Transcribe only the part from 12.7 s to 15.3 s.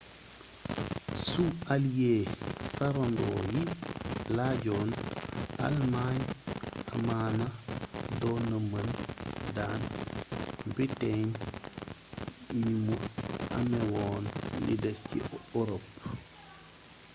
mu améwoon li dés ci